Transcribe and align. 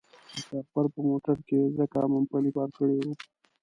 قاچاقبر 0.33 0.85
په 0.93 0.99
موټر 1.09 1.37
کې 1.47 1.59
ځکه 1.77 1.97
مومپلي 2.11 2.51
بار 2.55 2.69
کړي 2.77 2.95
وو. 2.99 3.13